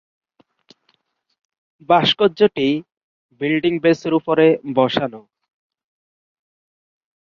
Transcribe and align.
ভাস্কর্যটি 1.89 2.67
বিল্ডিং 3.41 3.73
বেসের 3.83 4.13
উপরে 4.13 4.45
বসানো। 4.75 5.21